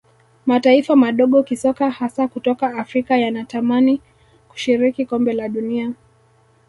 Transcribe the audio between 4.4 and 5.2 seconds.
kushiriki